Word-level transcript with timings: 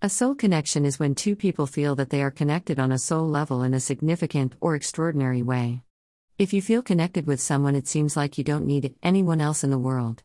A 0.00 0.08
soul 0.08 0.36
connection 0.36 0.84
is 0.84 1.00
when 1.00 1.16
two 1.16 1.34
people 1.34 1.66
feel 1.66 1.96
that 1.96 2.10
they 2.10 2.22
are 2.22 2.30
connected 2.30 2.78
on 2.78 2.92
a 2.92 3.00
soul 3.00 3.28
level 3.28 3.64
in 3.64 3.74
a 3.74 3.80
significant 3.80 4.54
or 4.60 4.76
extraordinary 4.76 5.42
way. 5.42 5.82
If 6.38 6.52
you 6.52 6.62
feel 6.62 6.82
connected 6.82 7.26
with 7.26 7.40
someone, 7.40 7.74
it 7.74 7.88
seems 7.88 8.16
like 8.16 8.38
you 8.38 8.44
don't 8.44 8.64
need 8.64 8.94
anyone 9.02 9.40
else 9.40 9.64
in 9.64 9.70
the 9.70 9.76
world. 9.78 10.22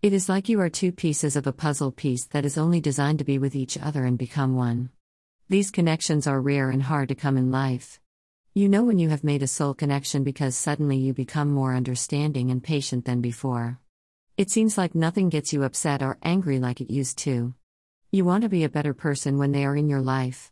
It 0.00 0.14
is 0.14 0.30
like 0.30 0.48
you 0.48 0.58
are 0.62 0.70
two 0.70 0.90
pieces 0.90 1.36
of 1.36 1.46
a 1.46 1.52
puzzle 1.52 1.92
piece 1.92 2.24
that 2.28 2.46
is 2.46 2.56
only 2.56 2.80
designed 2.80 3.18
to 3.18 3.26
be 3.26 3.36
with 3.36 3.54
each 3.54 3.76
other 3.76 4.06
and 4.06 4.16
become 4.16 4.56
one. 4.56 4.88
These 5.50 5.70
connections 5.70 6.26
are 6.26 6.40
rare 6.40 6.70
and 6.70 6.84
hard 6.84 7.10
to 7.10 7.14
come 7.14 7.36
in 7.36 7.50
life. 7.50 8.00
You 8.54 8.70
know 8.70 8.84
when 8.84 8.98
you 8.98 9.10
have 9.10 9.22
made 9.22 9.42
a 9.42 9.46
soul 9.46 9.74
connection 9.74 10.24
because 10.24 10.56
suddenly 10.56 10.96
you 10.96 11.12
become 11.12 11.50
more 11.50 11.74
understanding 11.74 12.50
and 12.50 12.64
patient 12.64 13.04
than 13.04 13.20
before. 13.20 13.80
It 14.38 14.48
seems 14.48 14.78
like 14.78 14.94
nothing 14.94 15.28
gets 15.28 15.52
you 15.52 15.62
upset 15.62 16.02
or 16.02 16.16
angry 16.22 16.58
like 16.58 16.80
it 16.80 16.90
used 16.90 17.18
to. 17.18 17.52
You 18.12 18.24
want 18.24 18.42
to 18.42 18.48
be 18.48 18.64
a 18.64 18.68
better 18.68 18.92
person 18.92 19.38
when 19.38 19.52
they 19.52 19.64
are 19.64 19.76
in 19.76 19.88
your 19.88 20.00
life. 20.00 20.50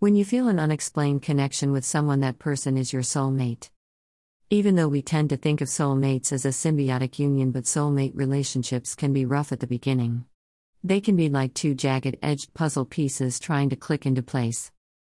When 0.00 0.16
you 0.16 0.24
feel 0.24 0.48
an 0.48 0.58
unexplained 0.58 1.22
connection 1.22 1.70
with 1.70 1.84
someone, 1.84 2.18
that 2.18 2.40
person 2.40 2.76
is 2.76 2.92
your 2.92 3.02
soulmate. 3.02 3.70
Even 4.50 4.74
though 4.74 4.88
we 4.88 5.02
tend 5.02 5.30
to 5.30 5.36
think 5.36 5.60
of 5.60 5.68
soulmates 5.68 6.32
as 6.32 6.44
a 6.44 6.48
symbiotic 6.48 7.20
union, 7.20 7.52
but 7.52 7.62
soulmate 7.62 8.10
relationships 8.16 8.96
can 8.96 9.12
be 9.12 9.24
rough 9.24 9.52
at 9.52 9.60
the 9.60 9.68
beginning. 9.68 10.24
They 10.82 11.00
can 11.00 11.14
be 11.14 11.28
like 11.28 11.54
two 11.54 11.76
jagged 11.76 12.16
edged 12.24 12.52
puzzle 12.54 12.84
pieces 12.84 13.38
trying 13.38 13.68
to 13.70 13.76
click 13.76 14.04
into 14.04 14.20
place. 14.20 14.72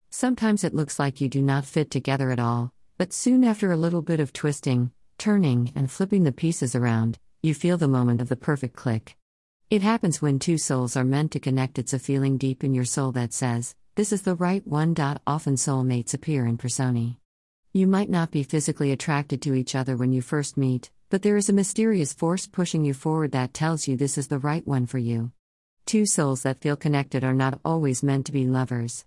Sometimes 0.09 0.63
it 0.63 0.73
looks 0.73 0.97
like 0.97 1.19
you 1.19 1.27
do 1.27 1.41
not 1.41 1.65
fit 1.65 1.91
together 1.91 2.31
at 2.31 2.39
all, 2.39 2.71
but 2.97 3.11
soon 3.11 3.43
after 3.43 3.69
a 3.69 3.75
little 3.75 4.01
bit 4.01 4.21
of 4.21 4.31
twisting, 4.31 4.91
turning, 5.17 5.73
and 5.75 5.91
flipping 5.91 6.23
the 6.23 6.31
pieces 6.31 6.73
around, 6.73 7.19
you 7.43 7.53
feel 7.53 7.77
the 7.77 7.89
moment 7.89 8.21
of 8.21 8.29
the 8.29 8.37
perfect 8.37 8.77
click. 8.77 9.17
It 9.71 9.83
happens 9.83 10.21
when 10.21 10.37
two 10.37 10.57
souls 10.57 10.97
are 10.97 11.05
meant 11.05 11.31
to 11.31 11.39
connect. 11.39 11.79
It's 11.79 11.93
a 11.93 11.99
feeling 11.99 12.37
deep 12.37 12.61
in 12.61 12.73
your 12.73 12.83
soul 12.83 13.13
that 13.13 13.31
says, 13.31 13.73
This 13.95 14.11
is 14.11 14.23
the 14.23 14.35
right 14.35 14.67
one. 14.67 14.93
Often 15.25 15.55
soulmates 15.55 16.13
appear 16.13 16.45
in 16.45 16.57
personae. 16.57 17.19
You 17.71 17.87
might 17.87 18.09
not 18.09 18.31
be 18.31 18.43
physically 18.43 18.91
attracted 18.91 19.41
to 19.43 19.53
each 19.53 19.73
other 19.73 19.95
when 19.95 20.11
you 20.11 20.21
first 20.21 20.57
meet, 20.57 20.91
but 21.09 21.21
there 21.21 21.37
is 21.37 21.47
a 21.47 21.53
mysterious 21.53 22.11
force 22.11 22.47
pushing 22.47 22.83
you 22.83 22.93
forward 22.93 23.31
that 23.31 23.53
tells 23.53 23.87
you 23.87 23.95
this 23.95 24.17
is 24.17 24.27
the 24.27 24.39
right 24.39 24.67
one 24.67 24.87
for 24.87 24.97
you. 24.97 25.31
Two 25.85 26.05
souls 26.05 26.43
that 26.43 26.59
feel 26.59 26.75
connected 26.75 27.23
are 27.23 27.33
not 27.33 27.61
always 27.63 28.03
meant 28.03 28.25
to 28.25 28.33
be 28.33 28.45
lovers. 28.45 29.05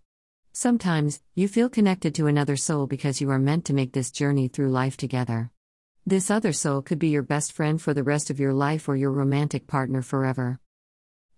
Sometimes, 0.54 1.20
you 1.34 1.46
feel 1.46 1.68
connected 1.68 2.14
to 2.14 2.26
another 2.26 2.56
soul 2.56 2.86
because 2.86 3.20
you 3.20 3.28
are 3.28 3.38
meant 3.38 3.66
to 3.66 3.74
make 3.74 3.92
this 3.92 4.10
journey 4.10 4.48
through 4.48 4.70
life 4.70 4.96
together. 4.96 5.50
This 6.06 6.30
other 6.30 6.52
soul 6.52 6.83
could 6.83 6.98
be 6.98 7.08
your 7.08 7.22
best 7.22 7.50
friend 7.50 7.80
for 7.80 7.94
the 7.94 8.02
rest 8.02 8.28
of 8.28 8.38
your 8.38 8.52
life 8.52 8.91
or 8.91 8.94
your 8.94 9.10
romantic 9.10 9.66
partner 9.66 10.02
forever. 10.02 10.61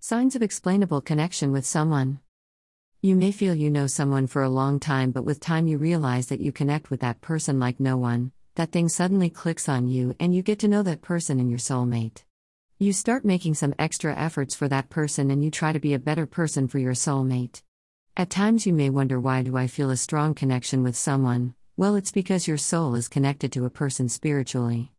Signs 0.00 0.34
of 0.34 0.42
explainable 0.42 1.00
connection 1.00 1.52
with 1.52 1.64
someone. 1.64 2.18
You 3.00 3.14
may 3.14 3.30
feel 3.30 3.54
you 3.54 3.70
know 3.70 3.86
someone 3.86 4.26
for 4.26 4.42
a 4.42 4.48
long 4.48 4.80
time, 4.80 5.12
but 5.12 5.24
with 5.24 5.38
time 5.38 5.68
you 5.68 5.78
realize 5.78 6.26
that 6.26 6.40
you 6.40 6.50
connect 6.50 6.90
with 6.90 6.98
that 6.98 7.20
person 7.20 7.60
like 7.60 7.78
no 7.78 7.96
one, 7.96 8.32
that 8.56 8.72
thing 8.72 8.88
suddenly 8.88 9.30
clicks 9.30 9.68
on 9.68 9.86
you, 9.86 10.16
and 10.18 10.34
you 10.34 10.42
get 10.42 10.58
to 10.58 10.68
know 10.68 10.82
that 10.82 11.00
person 11.00 11.38
and 11.38 11.48
your 11.48 11.60
soulmate. 11.60 12.24
You 12.76 12.92
start 12.92 13.24
making 13.24 13.54
some 13.54 13.74
extra 13.78 14.16
efforts 14.16 14.56
for 14.56 14.66
that 14.66 14.90
person 14.90 15.30
and 15.30 15.44
you 15.44 15.50
try 15.52 15.72
to 15.72 15.78
be 15.78 15.94
a 15.94 16.00
better 16.00 16.26
person 16.26 16.66
for 16.66 16.80
your 16.80 16.94
soulmate. 16.94 17.62
At 18.16 18.30
times 18.30 18.66
you 18.66 18.72
may 18.72 18.90
wonder 18.90 19.20
why 19.20 19.42
do 19.42 19.56
I 19.56 19.68
feel 19.68 19.90
a 19.90 19.96
strong 19.96 20.34
connection 20.34 20.82
with 20.82 20.96
someone? 20.96 21.54
Well, 21.78 21.94
it's 21.94 22.10
because 22.10 22.48
your 22.48 22.56
soul 22.56 22.94
is 22.94 23.06
connected 23.06 23.52
to 23.52 23.66
a 23.66 23.70
person 23.70 24.08
spiritually. 24.08 24.92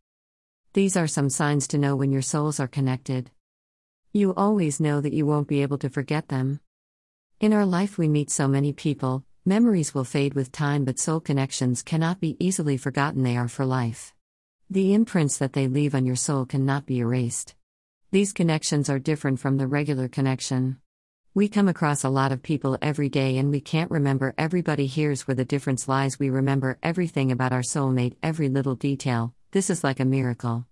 These 0.74 0.96
are 0.96 1.08
some 1.08 1.28
signs 1.28 1.66
to 1.68 1.78
know 1.78 1.96
when 1.96 2.12
your 2.12 2.22
souls 2.22 2.60
are 2.60 2.68
connected. 2.68 3.32
You 4.12 4.32
always 4.32 4.78
know 4.78 5.00
that 5.00 5.12
you 5.12 5.26
won't 5.26 5.48
be 5.48 5.62
able 5.62 5.78
to 5.78 5.90
forget 5.90 6.28
them. 6.28 6.60
In 7.40 7.52
our 7.52 7.66
life, 7.66 7.98
we 7.98 8.06
meet 8.06 8.30
so 8.30 8.46
many 8.46 8.72
people, 8.72 9.24
memories 9.44 9.92
will 9.92 10.04
fade 10.04 10.34
with 10.34 10.52
time, 10.52 10.84
but 10.84 11.00
soul 11.00 11.18
connections 11.18 11.82
cannot 11.82 12.20
be 12.20 12.36
easily 12.38 12.76
forgotten, 12.76 13.24
they 13.24 13.36
are 13.36 13.48
for 13.48 13.66
life. 13.66 14.14
The 14.70 14.94
imprints 14.94 15.36
that 15.38 15.54
they 15.54 15.66
leave 15.66 15.96
on 15.96 16.06
your 16.06 16.14
soul 16.14 16.46
cannot 16.46 16.86
be 16.86 17.00
erased. 17.00 17.56
These 18.12 18.32
connections 18.32 18.88
are 18.88 19.00
different 19.00 19.40
from 19.40 19.56
the 19.56 19.66
regular 19.66 20.06
connection. 20.06 20.78
We 21.38 21.48
come 21.48 21.68
across 21.68 22.02
a 22.02 22.08
lot 22.08 22.32
of 22.32 22.42
people 22.42 22.76
every 22.82 23.08
day 23.08 23.38
and 23.38 23.52
we 23.52 23.60
can't 23.60 23.92
remember 23.92 24.34
everybody. 24.36 24.88
Here's 24.88 25.28
where 25.28 25.36
the 25.36 25.44
difference 25.44 25.86
lies 25.86 26.18
we 26.18 26.30
remember 26.30 26.80
everything 26.82 27.30
about 27.30 27.52
our 27.52 27.60
soulmate, 27.60 28.16
every 28.24 28.48
little 28.48 28.74
detail. 28.74 29.32
This 29.52 29.70
is 29.70 29.84
like 29.84 30.00
a 30.00 30.04
miracle. 30.04 30.66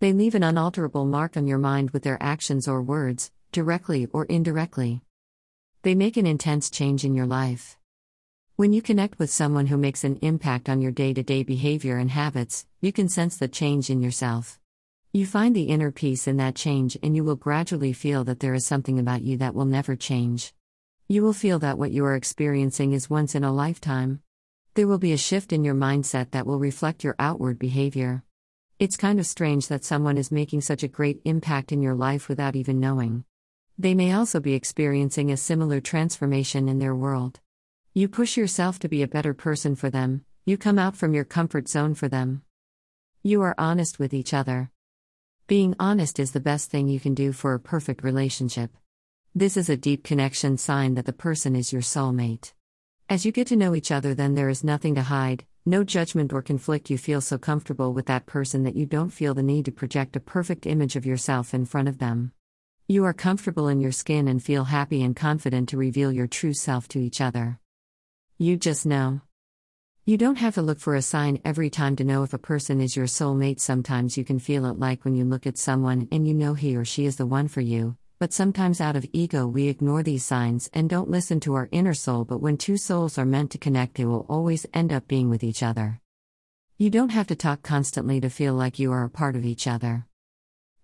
They 0.00 0.14
leave 0.14 0.34
an 0.34 0.42
unalterable 0.42 1.04
mark 1.04 1.36
on 1.36 1.46
your 1.46 1.58
mind 1.58 1.90
with 1.90 2.02
their 2.02 2.16
actions 2.18 2.66
or 2.66 2.80
words, 2.80 3.30
directly 3.52 4.06
or 4.10 4.24
indirectly. 4.24 5.02
They 5.82 5.94
make 5.94 6.16
an 6.16 6.26
intense 6.26 6.70
change 6.70 7.04
in 7.04 7.14
your 7.14 7.26
life. 7.26 7.76
When 8.54 8.72
you 8.72 8.80
connect 8.80 9.18
with 9.18 9.28
someone 9.28 9.66
who 9.66 9.76
makes 9.76 10.02
an 10.02 10.18
impact 10.22 10.70
on 10.70 10.80
your 10.80 10.92
day 10.92 11.12
to 11.12 11.22
day 11.22 11.42
behavior 11.42 11.98
and 11.98 12.10
habits, 12.10 12.64
you 12.80 12.90
can 12.90 13.10
sense 13.10 13.36
the 13.36 13.48
change 13.48 13.90
in 13.90 14.00
yourself. 14.00 14.58
You 15.12 15.24
find 15.24 15.56
the 15.56 15.64
inner 15.64 15.90
peace 15.90 16.28
in 16.28 16.36
that 16.36 16.54
change, 16.54 16.98
and 17.02 17.16
you 17.16 17.24
will 17.24 17.36
gradually 17.36 17.92
feel 17.92 18.24
that 18.24 18.40
there 18.40 18.54
is 18.54 18.66
something 18.66 18.98
about 18.98 19.22
you 19.22 19.38
that 19.38 19.54
will 19.54 19.64
never 19.64 19.96
change. 19.96 20.52
You 21.08 21.22
will 21.22 21.32
feel 21.32 21.58
that 21.60 21.78
what 21.78 21.92
you 21.92 22.04
are 22.04 22.16
experiencing 22.16 22.92
is 22.92 23.08
once 23.08 23.34
in 23.34 23.44
a 23.44 23.52
lifetime. 23.52 24.20
There 24.74 24.86
will 24.86 24.98
be 24.98 25.12
a 25.12 25.16
shift 25.16 25.52
in 25.52 25.64
your 25.64 25.74
mindset 25.74 26.32
that 26.32 26.46
will 26.46 26.58
reflect 26.58 27.02
your 27.02 27.16
outward 27.18 27.58
behavior. 27.58 28.24
It's 28.78 28.98
kind 28.98 29.18
of 29.18 29.26
strange 29.26 29.68
that 29.68 29.84
someone 29.84 30.18
is 30.18 30.30
making 30.30 30.60
such 30.60 30.82
a 30.82 30.88
great 30.88 31.22
impact 31.24 31.72
in 31.72 31.80
your 31.80 31.94
life 31.94 32.28
without 32.28 32.56
even 32.56 32.78
knowing. 32.78 33.24
They 33.78 33.94
may 33.94 34.12
also 34.12 34.38
be 34.38 34.52
experiencing 34.52 35.30
a 35.30 35.38
similar 35.38 35.80
transformation 35.80 36.68
in 36.68 36.78
their 36.78 36.94
world. 36.94 37.40
You 37.94 38.08
push 38.08 38.36
yourself 38.36 38.78
to 38.80 38.88
be 38.88 39.02
a 39.02 39.08
better 39.08 39.32
person 39.32 39.76
for 39.76 39.88
them, 39.88 40.26
you 40.44 40.58
come 40.58 40.78
out 40.78 40.94
from 40.94 41.14
your 41.14 41.24
comfort 41.24 41.68
zone 41.68 41.94
for 41.94 42.08
them. 42.08 42.42
You 43.22 43.40
are 43.42 43.54
honest 43.56 43.98
with 43.98 44.12
each 44.12 44.34
other. 44.34 44.70
Being 45.48 45.76
honest 45.78 46.18
is 46.18 46.32
the 46.32 46.40
best 46.40 46.72
thing 46.72 46.88
you 46.88 46.98
can 46.98 47.14
do 47.14 47.30
for 47.30 47.54
a 47.54 47.60
perfect 47.60 48.02
relationship. 48.02 48.72
This 49.32 49.56
is 49.56 49.68
a 49.68 49.76
deep 49.76 50.02
connection 50.02 50.56
sign 50.56 50.94
that 50.94 51.06
the 51.06 51.12
person 51.12 51.54
is 51.54 51.72
your 51.72 51.82
soulmate. 51.82 52.52
As 53.08 53.24
you 53.24 53.30
get 53.30 53.46
to 53.46 53.56
know 53.56 53.72
each 53.72 53.92
other, 53.92 54.12
then 54.12 54.34
there 54.34 54.48
is 54.48 54.64
nothing 54.64 54.96
to 54.96 55.02
hide, 55.02 55.44
no 55.64 55.84
judgment 55.84 56.32
or 56.32 56.42
conflict. 56.42 56.90
You 56.90 56.98
feel 56.98 57.20
so 57.20 57.38
comfortable 57.38 57.92
with 57.92 58.06
that 58.06 58.26
person 58.26 58.64
that 58.64 58.74
you 58.74 58.86
don't 58.86 59.10
feel 59.10 59.34
the 59.34 59.42
need 59.44 59.66
to 59.66 59.70
project 59.70 60.16
a 60.16 60.20
perfect 60.20 60.66
image 60.66 60.96
of 60.96 61.06
yourself 61.06 61.54
in 61.54 61.64
front 61.64 61.86
of 61.86 61.98
them. 61.98 62.32
You 62.88 63.04
are 63.04 63.14
comfortable 63.14 63.68
in 63.68 63.80
your 63.80 63.92
skin 63.92 64.26
and 64.26 64.42
feel 64.42 64.64
happy 64.64 65.00
and 65.04 65.14
confident 65.14 65.68
to 65.68 65.76
reveal 65.76 66.10
your 66.10 66.26
true 66.26 66.54
self 66.54 66.88
to 66.88 66.98
each 66.98 67.20
other. 67.20 67.60
You 68.36 68.56
just 68.56 68.84
know. 68.84 69.20
You 70.08 70.16
don't 70.16 70.36
have 70.36 70.54
to 70.54 70.62
look 70.62 70.78
for 70.78 70.94
a 70.94 71.02
sign 71.02 71.40
every 71.44 71.68
time 71.68 71.96
to 71.96 72.04
know 72.04 72.22
if 72.22 72.32
a 72.32 72.38
person 72.38 72.80
is 72.80 72.94
your 72.94 73.06
soulmate. 73.06 73.58
Sometimes 73.58 74.16
you 74.16 74.24
can 74.24 74.38
feel 74.38 74.64
it 74.66 74.78
like 74.78 75.04
when 75.04 75.16
you 75.16 75.24
look 75.24 75.48
at 75.48 75.58
someone 75.58 76.06
and 76.12 76.28
you 76.28 76.32
know 76.32 76.54
he 76.54 76.76
or 76.76 76.84
she 76.84 77.06
is 77.06 77.16
the 77.16 77.26
one 77.26 77.48
for 77.48 77.60
you, 77.60 77.96
but 78.20 78.32
sometimes 78.32 78.80
out 78.80 78.94
of 78.94 79.04
ego 79.12 79.48
we 79.48 79.66
ignore 79.66 80.04
these 80.04 80.24
signs 80.24 80.70
and 80.72 80.88
don't 80.88 81.10
listen 81.10 81.40
to 81.40 81.54
our 81.54 81.68
inner 81.72 81.92
soul. 81.92 82.24
But 82.24 82.40
when 82.40 82.56
two 82.56 82.76
souls 82.76 83.18
are 83.18 83.24
meant 83.24 83.50
to 83.50 83.58
connect, 83.58 83.96
they 83.96 84.04
will 84.04 84.24
always 84.28 84.64
end 84.72 84.92
up 84.92 85.08
being 85.08 85.28
with 85.28 85.42
each 85.42 85.64
other. 85.64 86.00
You 86.78 86.88
don't 86.88 87.08
have 87.08 87.26
to 87.26 87.34
talk 87.34 87.64
constantly 87.64 88.20
to 88.20 88.30
feel 88.30 88.54
like 88.54 88.78
you 88.78 88.92
are 88.92 89.02
a 89.02 89.10
part 89.10 89.34
of 89.34 89.44
each 89.44 89.66
other. 89.66 90.06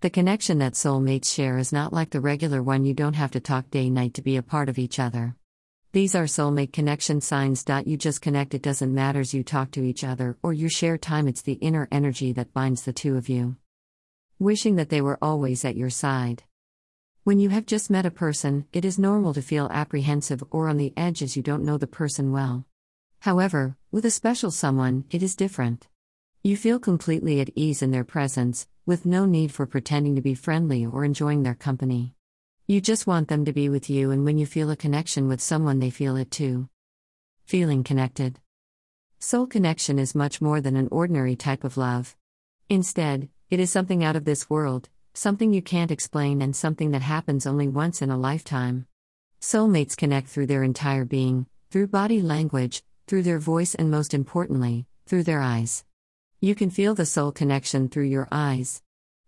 The 0.00 0.10
connection 0.10 0.58
that 0.58 0.72
soulmates 0.72 1.32
share 1.32 1.58
is 1.58 1.72
not 1.72 1.92
like 1.92 2.10
the 2.10 2.20
regular 2.20 2.60
one, 2.60 2.84
you 2.84 2.92
don't 2.92 3.14
have 3.14 3.30
to 3.30 3.40
talk 3.40 3.70
day 3.70 3.88
night 3.88 4.14
to 4.14 4.22
be 4.22 4.36
a 4.36 4.42
part 4.42 4.68
of 4.68 4.80
each 4.80 4.98
other. 4.98 5.36
These 5.92 6.14
are 6.14 6.24
soulmate 6.24 6.72
connection 6.72 7.20
signs. 7.20 7.66
You 7.84 7.98
just 7.98 8.22
connect, 8.22 8.54
it 8.54 8.62
doesn't 8.62 8.94
matter 8.94 9.20
you 9.20 9.44
talk 9.44 9.72
to 9.72 9.84
each 9.84 10.04
other 10.04 10.38
or 10.42 10.54
you 10.54 10.70
share 10.70 10.96
time, 10.96 11.28
it's 11.28 11.42
the 11.42 11.52
inner 11.60 11.86
energy 11.92 12.32
that 12.32 12.54
binds 12.54 12.84
the 12.84 12.94
two 12.94 13.18
of 13.18 13.28
you. 13.28 13.56
Wishing 14.38 14.76
that 14.76 14.88
they 14.88 15.02
were 15.02 15.18
always 15.20 15.66
at 15.66 15.76
your 15.76 15.90
side. 15.90 16.44
When 17.24 17.38
you 17.38 17.50
have 17.50 17.66
just 17.66 17.90
met 17.90 18.06
a 18.06 18.10
person, 18.10 18.64
it 18.72 18.86
is 18.86 18.98
normal 18.98 19.34
to 19.34 19.42
feel 19.42 19.68
apprehensive 19.70 20.42
or 20.50 20.66
on 20.66 20.78
the 20.78 20.94
edge 20.96 21.22
as 21.22 21.36
you 21.36 21.42
don't 21.42 21.62
know 21.62 21.76
the 21.76 21.86
person 21.86 22.32
well. 22.32 22.64
However, 23.20 23.76
with 23.90 24.06
a 24.06 24.10
special 24.10 24.50
someone, 24.50 25.04
it 25.10 25.22
is 25.22 25.36
different. 25.36 25.88
You 26.42 26.56
feel 26.56 26.78
completely 26.78 27.38
at 27.42 27.50
ease 27.54 27.82
in 27.82 27.90
their 27.90 28.02
presence, 28.02 28.66
with 28.86 29.04
no 29.04 29.26
need 29.26 29.52
for 29.52 29.66
pretending 29.66 30.16
to 30.16 30.22
be 30.22 30.32
friendly 30.32 30.86
or 30.86 31.04
enjoying 31.04 31.42
their 31.42 31.54
company. 31.54 32.14
You 32.68 32.80
just 32.80 33.08
want 33.08 33.26
them 33.26 33.44
to 33.44 33.52
be 33.52 33.68
with 33.68 33.90
you, 33.90 34.12
and 34.12 34.24
when 34.24 34.38
you 34.38 34.46
feel 34.46 34.70
a 34.70 34.76
connection 34.76 35.26
with 35.26 35.40
someone, 35.40 35.80
they 35.80 35.90
feel 35.90 36.16
it 36.16 36.30
too. 36.30 36.68
Feeling 37.44 37.82
connected. 37.82 38.38
Soul 39.18 39.48
connection 39.48 39.98
is 39.98 40.14
much 40.14 40.40
more 40.40 40.60
than 40.60 40.76
an 40.76 40.88
ordinary 40.92 41.34
type 41.34 41.64
of 41.64 41.76
love. 41.76 42.14
Instead, 42.68 43.28
it 43.50 43.58
is 43.58 43.72
something 43.72 44.04
out 44.04 44.14
of 44.14 44.24
this 44.24 44.48
world, 44.48 44.88
something 45.12 45.52
you 45.52 45.60
can't 45.60 45.90
explain, 45.90 46.40
and 46.40 46.54
something 46.54 46.92
that 46.92 47.02
happens 47.02 47.46
only 47.46 47.66
once 47.66 48.00
in 48.00 48.10
a 48.10 48.16
lifetime. 48.16 48.86
Soulmates 49.40 49.96
connect 49.96 50.28
through 50.28 50.46
their 50.46 50.62
entire 50.62 51.04
being, 51.04 51.46
through 51.72 51.88
body 51.88 52.22
language, 52.22 52.84
through 53.08 53.24
their 53.24 53.40
voice, 53.40 53.74
and 53.74 53.90
most 53.90 54.14
importantly, 54.14 54.86
through 55.06 55.24
their 55.24 55.40
eyes. 55.40 55.84
You 56.40 56.54
can 56.54 56.70
feel 56.70 56.94
the 56.94 57.06
soul 57.06 57.32
connection 57.32 57.88
through 57.88 58.04
your 58.04 58.28
eyes. 58.30 58.82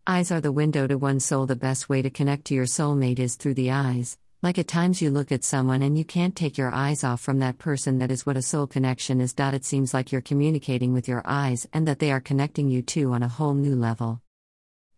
Eyes 0.06 0.30
are 0.30 0.42
the 0.42 0.52
window 0.52 0.86
to 0.86 0.98
one's 0.98 1.24
soul. 1.24 1.46
The 1.46 1.56
best 1.56 1.88
way 1.88 2.02
to 2.02 2.10
connect 2.10 2.44
to 2.46 2.54
your 2.54 2.66
soulmate 2.66 3.18
is 3.18 3.36
through 3.36 3.54
the 3.54 3.70
eyes. 3.70 4.18
Like 4.42 4.58
at 4.58 4.68
times 4.68 5.00
you 5.00 5.08
look 5.08 5.32
at 5.32 5.44
someone 5.44 5.80
and 5.80 5.96
you 5.96 6.04
can't 6.04 6.36
take 6.36 6.58
your 6.58 6.74
eyes 6.74 7.02
off 7.02 7.22
from 7.22 7.38
that 7.38 7.56
person. 7.56 8.00
That 8.00 8.10
is 8.10 8.26
what 8.26 8.36
a 8.36 8.42
soul 8.42 8.66
connection 8.66 9.22
is. 9.22 9.34
It 9.38 9.64
seems 9.64 9.94
like 9.94 10.12
you're 10.12 10.20
communicating 10.20 10.92
with 10.92 11.08
your 11.08 11.22
eyes 11.24 11.66
and 11.72 11.88
that 11.88 12.00
they 12.00 12.12
are 12.12 12.20
connecting 12.20 12.68
you 12.68 12.82
too 12.82 13.14
on 13.14 13.22
a 13.22 13.28
whole 13.28 13.54
new 13.54 13.74
level. 13.74 14.20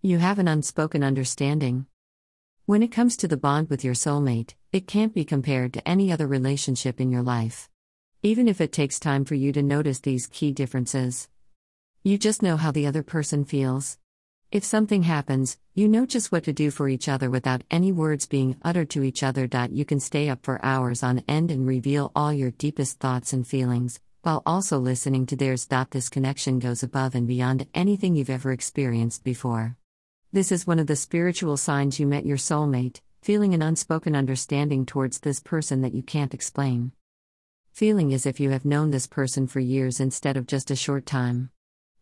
You 0.03 0.19
have 0.19 0.41
an 0.41 0.49
unspoken 0.49 1.05
understanding. 1.05 1.87
When 2.65 2.83
it 2.83 2.91
comes 2.91 3.17
to 3.19 3.29
the 3.29 3.37
bond 3.37 3.71
with 3.71 3.85
your 3.85 3.95
soulmate, 3.95 4.55
it 4.73 4.89
can't 4.89 5.15
be 5.15 5.25
compared 5.25 5.73
to 5.75 5.89
any 5.89 6.11
other 6.11 6.27
relationship 6.27 7.01
in 7.01 7.13
your 7.13 7.23
life. 7.23 7.69
Even 8.25 8.49
if 8.49 8.61
it 8.61 8.73
takes 8.73 8.99
time 8.99 9.25
for 9.25 9.37
you 9.37 9.53
to 9.53 9.63
notice 9.63 10.01
these 10.01 10.27
key 10.27 10.51
differences, 10.51 11.29
you 12.03 12.19
just 12.19 12.43
know 12.43 12.57
how 12.57 12.73
the 12.73 12.89
other 12.89 13.05
person 13.05 13.45
feels. 13.45 13.99
If 14.53 14.65
something 14.65 15.03
happens, 15.03 15.59
you 15.75 15.89
know 15.89 16.07
just 16.07 16.31
what 16.31 16.45
to 16.45 16.53
do 16.53 16.71
for 16.71 16.89
each 16.89 17.09
other 17.09 17.29
without 17.29 17.65
any 17.69 17.91
words 17.91 18.27
being 18.27 18.57
uttered 18.63 18.89
to 18.91 19.03
each 19.03 19.25
other. 19.25 19.49
You 19.73 19.85
can 19.85 19.99
stay 19.99 20.29
up 20.29 20.45
for 20.45 20.65
hours 20.65 21.03
on 21.03 21.25
end 21.27 21.51
and 21.51 21.67
reveal 21.67 22.13
all 22.15 22.33
your 22.33 22.53
deepest 22.53 23.01
thoughts 23.01 23.33
and 23.33 23.45
feelings, 23.45 23.99
while 24.23 24.45
also 24.47 24.79
listening 24.79 25.27
to 25.27 25.37
theirs. 25.37 25.67
This 25.91 26.09
connection 26.09 26.61
goes 26.61 26.85
above 26.85 27.17
and 27.17 27.27
beyond 27.27 27.67
anything 27.75 28.15
you've 28.15 28.31
ever 28.31 28.53
experienced 28.53 29.25
before. 29.25 29.77
This 30.33 30.53
is 30.53 30.67
one 30.67 30.79
of 30.79 30.87
the 30.87 30.95
spiritual 30.95 31.57
signs 31.57 31.99
you 31.99 32.07
met 32.07 32.25
your 32.25 32.37
soulmate, 32.37 33.01
feeling 33.23 33.53
an 33.53 33.63
unspoken 33.63 34.15
understanding 34.15 34.87
towards 34.87 35.19
this 35.19 35.41
person 35.41 35.81
that 35.81 35.95
you 35.95 36.05
can't 36.05 36.35
explain. 36.35 36.93
Feeling 37.73 38.15
as 38.15 38.27
if 38.27 38.39
you 38.39 38.51
have 38.51 38.65
known 38.65 38.93
this 38.93 39.09
person 39.09 39.49
for 39.49 39.59
years 39.59 39.99
instead 39.99 40.37
of 40.37 40.47
just 40.47 40.71
a 40.71 40.77
short 40.77 41.05
time. 41.05 41.51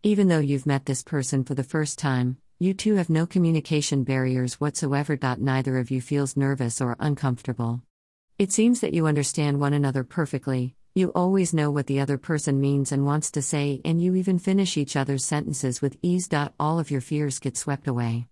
Even 0.07 0.29
though 0.29 0.39
you've 0.39 0.67
met 0.67 0.85
this 0.85 1.03
person 1.03 1.45
for 1.45 1.55
the 1.55 1.65
first 1.65 1.99
time, 1.99 2.37
you 2.59 2.75
two 2.75 2.97
have 2.97 3.09
no 3.09 3.25
communication 3.25 4.05
barriers 4.05 4.61
whatsoever. 4.61 5.19
Neither 5.39 5.79
of 5.79 5.91
you 5.91 6.03
feels 6.03 6.37
nervous 6.37 6.83
or 6.83 6.95
uncomfortable. 7.01 7.81
It 8.39 8.53
seems 8.53 8.81
that 8.81 8.93
you 8.93 9.07
understand 9.07 9.61
one 9.61 9.73
another 9.73 10.05
perfectly, 10.05 10.77
you 10.95 11.11
always 11.15 11.55
know 11.55 11.71
what 11.71 11.87
the 11.87 12.01
other 12.01 12.19
person 12.19 12.61
means 12.61 12.93
and 12.93 13.07
wants 13.07 13.31
to 13.31 13.41
say, 13.41 13.81
and 13.83 13.99
you 13.99 14.15
even 14.15 14.39
finish 14.39 14.77
each 14.77 14.95
other's 14.95 15.25
sentences 15.25 15.81
with 15.81 15.97
ease. 16.03 16.29
All 16.61 16.79
of 16.79 16.91
your 16.91 17.01
fears 17.01 17.39
get 17.39 17.57
swept 17.57 17.89
away. 17.89 18.27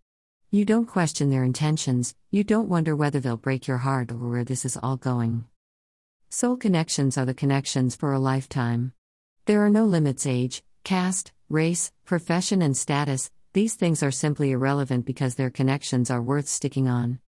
You 0.51 0.67
don't 0.67 0.85
question 0.85 1.31
their 1.31 1.43
intentions, 1.43 2.15
you 2.31 2.45
don't 2.45 2.69
wonder 2.69 2.95
whether 2.95 3.19
they'll 3.19 3.39
break 3.39 3.67
your 3.67 3.79
heart 3.79 4.13
or 4.13 4.29
where 4.29 4.45
this 4.45 4.67
is 4.67 4.77
all 4.77 4.99
going. 4.99 5.47
Soul 6.29 6.59
connections 6.59 7.17
are 7.17 7.25
the 7.25 7.33
connections 7.33 7.97
for 7.97 8.13
a 8.13 8.19
lifetime. 8.19 8.93
There 9.47 9.65
are 9.65 9.71
no 9.71 9.87
limits 9.87 10.27
age, 10.27 10.63
caste, 10.85 11.33
race, 11.53 11.93
profession, 12.07 12.63
and 12.63 12.75
status, 12.75 13.31
these 13.53 13.75
things 13.75 14.03
are 14.03 14.11
simply 14.11 14.53
irrelevant 14.53 15.05
because 15.05 15.35
their 15.35 15.51
connections 15.51 16.11
are 16.11 16.23
worth 16.23 16.49
sticking 16.49 16.89
on. 16.89 17.21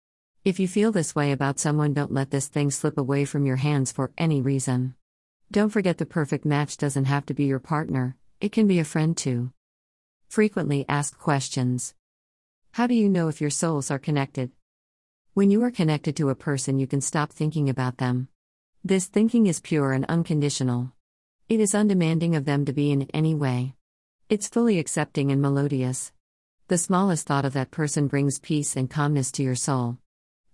If 0.44 0.60
you 0.60 0.68
feel 0.68 0.92
this 0.92 1.14
way 1.14 1.32
about 1.32 1.58
someone, 1.58 1.92
don't 1.92 2.12
let 2.12 2.30
this 2.30 2.46
thing 2.46 2.70
slip 2.70 2.96
away 2.96 3.24
from 3.24 3.44
your 3.44 3.56
hands 3.56 3.90
for 3.90 4.12
any 4.16 4.40
reason. 4.40 4.94
Don't 5.50 5.70
forget 5.70 5.98
the 5.98 6.06
perfect 6.06 6.44
match 6.44 6.76
doesn't 6.76 7.06
have 7.06 7.26
to 7.26 7.34
be 7.34 7.44
your 7.44 7.58
partner, 7.58 8.16
it 8.40 8.52
can 8.52 8.68
be 8.68 8.78
a 8.78 8.84
friend 8.84 9.16
too. 9.16 9.52
Frequently 10.28 10.84
asked 10.88 11.18
questions 11.18 11.94
How 12.72 12.86
do 12.86 12.94
you 12.94 13.08
know 13.08 13.26
if 13.26 13.40
your 13.40 13.50
souls 13.50 13.90
are 13.90 13.98
connected? 13.98 14.52
When 15.34 15.50
you 15.50 15.62
are 15.64 15.70
connected 15.70 16.14
to 16.16 16.30
a 16.30 16.36
person, 16.36 16.78
you 16.78 16.86
can 16.86 17.00
stop 17.00 17.32
thinking 17.32 17.68
about 17.68 17.98
them. 17.98 18.28
This 18.84 19.06
thinking 19.06 19.46
is 19.46 19.60
pure 19.60 19.92
and 19.92 20.04
unconditional. 20.06 20.92
It 21.48 21.58
is 21.58 21.74
undemanding 21.74 22.36
of 22.36 22.44
them 22.44 22.64
to 22.66 22.72
be 22.72 22.92
in 22.92 23.02
any 23.12 23.34
way. 23.34 23.74
It's 24.32 24.48
fully 24.48 24.78
accepting 24.78 25.30
and 25.30 25.42
melodious. 25.42 26.10
The 26.68 26.78
smallest 26.78 27.26
thought 27.26 27.44
of 27.44 27.52
that 27.52 27.70
person 27.70 28.06
brings 28.06 28.38
peace 28.38 28.76
and 28.76 28.88
calmness 28.88 29.30
to 29.32 29.42
your 29.42 29.54
soul. 29.54 29.98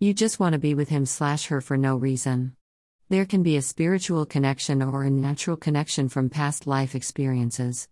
You 0.00 0.12
just 0.12 0.40
want 0.40 0.54
to 0.54 0.58
be 0.58 0.74
with 0.74 0.88
him 0.88 1.06
slash 1.06 1.46
her 1.46 1.60
for 1.60 1.76
no 1.76 1.94
reason. 1.94 2.56
There 3.08 3.24
can 3.24 3.44
be 3.44 3.56
a 3.56 3.62
spiritual 3.62 4.26
connection 4.26 4.82
or 4.82 5.04
a 5.04 5.10
natural 5.10 5.56
connection 5.56 6.08
from 6.08 6.28
past 6.28 6.66
life 6.66 6.96
experiences. 6.96 7.88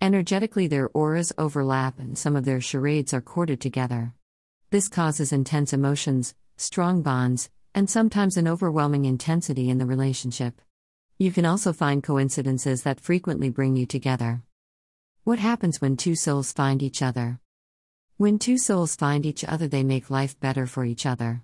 Energetically, 0.00 0.68
their 0.68 0.88
auras 0.94 1.34
overlap 1.36 1.98
and 1.98 2.16
some 2.16 2.34
of 2.34 2.46
their 2.46 2.60
chakras 2.60 3.12
are 3.12 3.20
corded 3.20 3.60
together. 3.60 4.14
This 4.70 4.88
causes 4.88 5.34
intense 5.34 5.74
emotions, 5.74 6.34
strong 6.56 7.02
bonds, 7.02 7.50
and 7.74 7.90
sometimes 7.90 8.38
an 8.38 8.48
overwhelming 8.48 9.04
intensity 9.04 9.68
in 9.68 9.76
the 9.76 9.84
relationship. 9.84 10.62
You 11.18 11.30
can 11.30 11.44
also 11.44 11.74
find 11.74 12.02
coincidences 12.02 12.84
that 12.84 13.02
frequently 13.02 13.50
bring 13.50 13.76
you 13.76 13.84
together. 13.84 14.40
What 15.26 15.40
happens 15.40 15.80
when 15.80 15.96
two 15.96 16.14
souls 16.14 16.52
find 16.52 16.80
each 16.80 17.02
other? 17.02 17.40
When 18.16 18.38
two 18.38 18.58
souls 18.58 18.94
find 18.94 19.26
each 19.26 19.42
other, 19.42 19.66
they 19.66 19.82
make 19.82 20.08
life 20.08 20.38
better 20.38 20.68
for 20.68 20.84
each 20.84 21.04
other. 21.04 21.42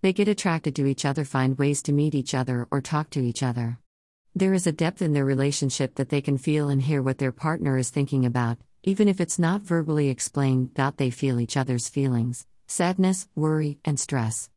They 0.00 0.12
get 0.12 0.26
attracted 0.26 0.74
to 0.74 0.86
each 0.86 1.04
other, 1.04 1.24
find 1.24 1.56
ways 1.56 1.80
to 1.82 1.92
meet 1.92 2.12
each 2.12 2.34
other 2.34 2.66
or 2.72 2.80
talk 2.80 3.08
to 3.10 3.20
each 3.20 3.44
other. 3.44 3.78
There 4.34 4.52
is 4.52 4.66
a 4.66 4.72
depth 4.72 5.00
in 5.00 5.12
their 5.12 5.24
relationship 5.24 5.94
that 5.94 6.08
they 6.08 6.20
can 6.20 6.38
feel 6.38 6.68
and 6.70 6.82
hear 6.82 7.02
what 7.02 7.18
their 7.18 7.30
partner 7.30 7.78
is 7.78 7.90
thinking 7.90 8.26
about, 8.26 8.58
even 8.82 9.06
if 9.06 9.20
it's 9.20 9.38
not 9.38 9.62
verbally 9.62 10.08
explained. 10.08 10.70
That 10.74 10.96
They 10.96 11.10
feel 11.10 11.38
each 11.38 11.56
other's 11.56 11.88
feelings, 11.88 12.48
sadness, 12.66 13.28
worry, 13.36 13.78
and 13.84 14.00
stress. 14.00 14.50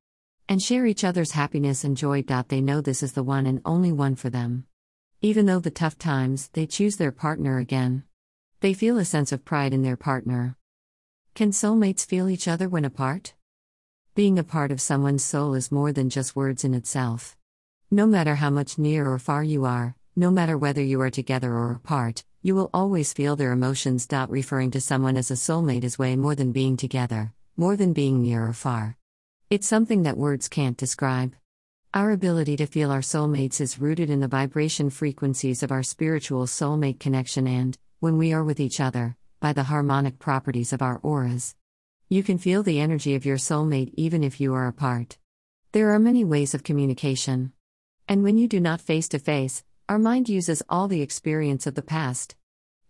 And 0.50 0.60
share 0.60 0.88
each 0.88 1.04
other's 1.04 1.34
happiness 1.34 1.84
and 1.84 1.96
joy. 1.96 2.24
That 2.24 2.50
They 2.50 2.60
know 2.60 2.82
this 2.82 3.04
is 3.04 3.14
the 3.14 3.22
one 3.22 3.46
and 3.46 3.62
only 3.66 3.92
one 3.92 4.16
for 4.16 4.32
them. 4.32 4.66
Even 5.22 5.46
though 5.46 5.60
the 5.60 5.70
tough 5.70 6.00
times, 6.00 6.50
they 6.54 6.66
choose 6.66 6.96
their 6.96 7.12
partner 7.12 7.60
again. 7.60 8.06
They 8.64 8.72
feel 8.74 8.98
a 8.98 9.04
sense 9.04 9.34
of 9.34 9.44
pride 9.44 9.74
in 9.74 9.82
their 9.82 9.98
partner. 9.98 10.56
Can 11.36 11.52
soulmates 11.52 12.06
feel 12.06 12.30
each 12.30 12.48
other 12.48 12.70
when 12.70 12.86
apart? 12.86 13.34
Being 14.16 14.40
a 14.40 14.44
part 14.46 14.72
of 14.72 14.80
someone's 14.80 15.22
soul 15.22 15.54
is 15.54 15.70
more 15.70 15.92
than 15.92 16.10
just 16.10 16.34
words 16.34 16.64
in 16.64 16.74
itself. 16.74 17.36
No 17.92 18.08
matter 18.08 18.36
how 18.36 18.50
much 18.50 18.78
near 18.78 19.12
or 19.12 19.20
far 19.20 19.44
you 19.44 19.66
are, 19.66 19.98
no 20.16 20.32
matter 20.32 20.58
whether 20.58 20.82
you 20.82 21.02
are 21.02 21.10
together 21.10 21.52
or 21.52 21.74
apart, 21.74 22.24
you 22.42 22.56
will 22.56 22.70
always 22.74 23.12
feel 23.12 23.36
their 23.36 23.52
emotions. 23.52 24.08
Referring 24.30 24.72
to 24.72 24.80
someone 24.80 25.18
as 25.18 25.30
a 25.30 25.34
soulmate 25.34 25.84
is 25.84 26.00
way 26.00 26.16
more 26.16 26.34
than 26.34 26.54
being 26.54 26.78
together, 26.78 27.34
more 27.58 27.76
than 27.76 27.92
being 27.92 28.22
near 28.22 28.48
or 28.48 28.54
far. 28.54 28.96
It's 29.50 29.68
something 29.68 30.04
that 30.04 30.16
words 30.16 30.48
can't 30.48 30.78
describe. 30.78 31.36
Our 31.94 32.12
ability 32.12 32.56
to 32.56 32.66
feel 32.66 32.92
our 32.92 33.02
soulmates 33.02 33.60
is 33.60 33.80
rooted 33.80 34.10
in 34.10 34.22
the 34.22 34.30
vibration 34.30 34.90
frequencies 34.90 35.64
of 35.64 35.72
our 35.74 35.84
spiritual 35.84 36.46
soulmate 36.46 37.02
connection 37.02 37.46
and, 37.46 37.78
when 38.04 38.18
we 38.18 38.34
are 38.34 38.44
with 38.44 38.60
each 38.60 38.82
other, 38.82 39.16
by 39.40 39.54
the 39.54 39.64
harmonic 39.64 40.20
properties 40.20 40.74
of 40.74 40.82
our 40.82 41.00
auras. 41.04 41.56
You 42.10 42.22
can 42.22 42.38
feel 42.38 42.62
the 42.62 42.82
energy 42.82 43.16
of 43.16 43.26
your 43.26 43.38
soulmate 43.38 43.94
even 43.96 44.26
if 44.26 44.42
you 44.42 44.54
are 44.54 44.68
apart. 44.68 45.18
There 45.72 45.92
are 45.92 46.00
many 46.00 46.26
ways 46.26 46.54
of 46.54 46.64
communication. 46.64 47.54
And 48.10 48.22
when 48.22 48.38
you 48.38 48.50
do 48.50 48.60
not 48.60 48.82
face 48.82 49.08
to 49.08 49.20
face, 49.20 49.64
our 49.88 49.98
mind 49.98 50.28
uses 50.28 50.62
all 50.68 50.90
the 50.90 51.02
experience 51.02 51.66
of 51.66 51.76
the 51.76 51.82
past. 51.82 52.36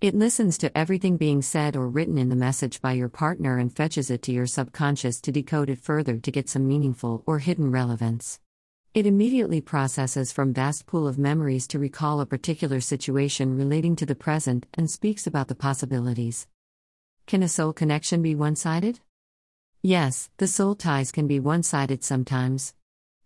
It 0.01 0.15
listens 0.15 0.57
to 0.57 0.75
everything 0.75 1.17
being 1.17 1.43
said 1.43 1.75
or 1.75 1.87
written 1.87 2.17
in 2.17 2.29
the 2.29 2.35
message 2.35 2.81
by 2.81 2.93
your 2.93 3.07
partner 3.07 3.59
and 3.59 3.71
fetches 3.71 4.09
it 4.09 4.23
to 4.23 4.31
your 4.31 4.47
subconscious 4.47 5.21
to 5.21 5.31
decode 5.31 5.69
it 5.69 5.77
further 5.77 6.17
to 6.17 6.31
get 6.31 6.49
some 6.49 6.67
meaningful 6.67 7.21
or 7.27 7.37
hidden 7.37 7.69
relevance. 7.69 8.39
It 8.93 9.07
immediately 9.07 9.59
processes 9.59 10.31
from 10.31 10.53
vast 10.53 10.85
pool 10.85 11.07
of 11.07 11.17
memories 11.17 11.65
to 11.69 11.79
recall 11.79 12.21
a 12.21 12.27
particular 12.27 12.79
situation 12.79 13.57
relating 13.57 13.95
to 13.95 14.05
the 14.05 14.13
present 14.13 14.67
and 14.75 14.87
speaks 14.87 15.25
about 15.25 15.47
the 15.47 15.55
possibilities. 15.55 16.45
Can 17.25 17.41
a 17.41 17.47
soul 17.47 17.73
connection 17.73 18.21
be 18.21 18.35
one-sided? 18.35 18.99
Yes, 19.81 20.29
the 20.37 20.45
soul 20.45 20.75
ties 20.75 21.11
can 21.11 21.25
be 21.25 21.39
one-sided 21.39 22.03
sometimes. 22.03 22.75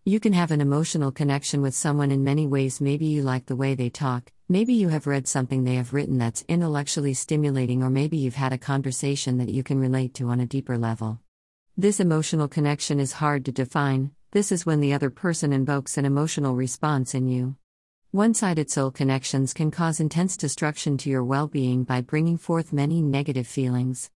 You 0.05 0.21
can 0.21 0.31
have 0.31 0.51
an 0.51 0.61
emotional 0.61 1.11
connection 1.11 1.61
with 1.61 1.75
someone 1.75 2.11
in 2.11 2.23
many 2.23 2.47
ways. 2.47 2.79
Maybe 2.79 3.05
you 3.05 3.21
like 3.21 3.47
the 3.47 3.57
way 3.57 3.75
they 3.75 3.89
talk, 3.89 4.31
maybe 4.47 4.73
you 4.73 4.87
have 4.87 5.05
read 5.05 5.27
something 5.27 5.65
they 5.65 5.75
have 5.75 5.93
written 5.93 6.17
that's 6.17 6.45
intellectually 6.47 7.13
stimulating, 7.13 7.83
or 7.83 7.89
maybe 7.89 8.15
you've 8.15 8.35
had 8.35 8.53
a 8.53 8.57
conversation 8.57 9.37
that 9.39 9.49
you 9.49 9.63
can 9.63 9.81
relate 9.81 10.13
to 10.13 10.29
on 10.29 10.39
a 10.39 10.45
deeper 10.45 10.77
level. 10.77 11.19
This 11.75 11.99
emotional 11.99 12.47
connection 12.47 13.01
is 13.01 13.11
hard 13.11 13.43
to 13.43 13.51
define, 13.51 14.11
this 14.37 14.51
is 14.51 14.67
when 14.67 14.81
the 14.81 14.93
other 14.93 15.09
person 15.09 15.51
invokes 15.51 15.97
an 15.97 16.05
emotional 16.05 16.55
response 16.55 17.15
in 17.15 17.27
you. 17.27 17.55
One 18.11 18.35
sided 18.35 18.69
soul 18.69 18.91
connections 18.91 19.51
can 19.51 19.71
cause 19.71 19.99
intense 19.99 20.37
destruction 20.37 20.95
to 20.99 21.09
your 21.09 21.23
well 21.23 21.47
being 21.47 21.83
by 21.83 22.01
bringing 22.01 22.37
forth 22.37 22.71
many 22.71 23.01
negative 23.01 23.47
feelings. 23.47 24.11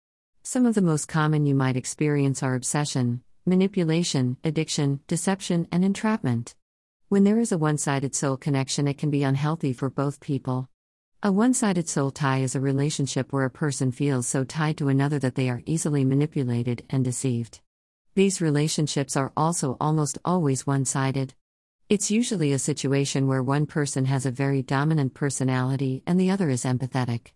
Some 0.42 0.66
of 0.66 0.74
the 0.74 0.82
most 0.82 1.06
common 1.06 1.46
you 1.46 1.54
might 1.54 1.76
experience 1.76 2.42
are 2.42 2.56
obsession, 2.56 3.22
manipulation, 3.46 4.38
addiction, 4.42 4.98
deception, 5.06 5.68
and 5.70 5.84
entrapment. 5.84 6.56
When 7.08 7.22
there 7.22 7.38
is 7.38 7.52
a 7.52 7.56
one 7.56 7.78
sided 7.78 8.16
soul 8.16 8.36
connection, 8.36 8.88
it 8.88 8.98
can 8.98 9.10
be 9.10 9.22
unhealthy 9.22 9.72
for 9.72 9.88
both 9.88 10.18
people. 10.18 10.68
A 11.22 11.30
one 11.30 11.54
sided 11.54 11.88
soul 11.88 12.10
tie 12.10 12.38
is 12.38 12.56
a 12.56 12.60
relationship 12.60 13.32
where 13.32 13.44
a 13.44 13.50
person 13.50 13.92
feels 13.92 14.26
so 14.26 14.42
tied 14.42 14.78
to 14.78 14.88
another 14.88 15.20
that 15.20 15.36
they 15.36 15.48
are 15.48 15.62
easily 15.64 16.04
manipulated 16.04 16.84
and 16.90 17.04
deceived. 17.04 17.60
These 18.18 18.40
relationships 18.40 19.16
are 19.16 19.30
also 19.36 19.76
almost 19.80 20.18
always 20.24 20.66
one 20.66 20.84
sided. 20.84 21.34
It's 21.88 22.10
usually 22.10 22.50
a 22.52 22.58
situation 22.58 23.28
where 23.28 23.44
one 23.44 23.64
person 23.64 24.06
has 24.06 24.26
a 24.26 24.32
very 24.32 24.60
dominant 24.60 25.14
personality 25.14 26.02
and 26.04 26.18
the 26.18 26.32
other 26.32 26.50
is 26.50 26.64
empathetic. 26.64 27.28